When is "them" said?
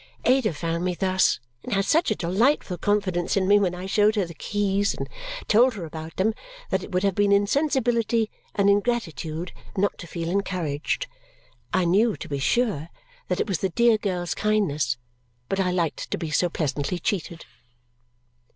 6.15-6.33